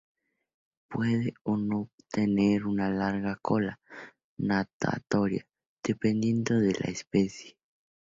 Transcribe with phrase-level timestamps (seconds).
[0.89, 3.79] Puede o no tener una larga "cola"
[4.37, 5.45] natatoria,
[5.83, 7.55] dependiendo de la especie.